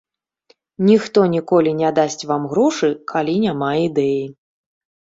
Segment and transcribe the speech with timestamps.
[0.89, 4.21] Ніхто ніколі не дасць вам грошы, калі няма ідэі.